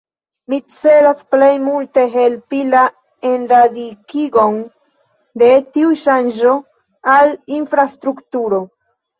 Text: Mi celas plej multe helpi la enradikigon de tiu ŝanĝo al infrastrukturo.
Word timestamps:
Mi 0.51 0.57
celas 0.75 1.19
plej 1.33 1.49
multe 1.65 2.05
helpi 2.15 2.61
la 2.69 2.81
enradikigon 3.33 4.57
de 5.43 5.53
tiu 5.77 5.93
ŝanĝo 6.07 6.55
al 7.19 7.35
infrastrukturo. 7.61 8.65